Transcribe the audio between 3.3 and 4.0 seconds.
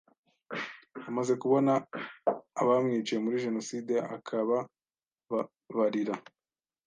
Jenoside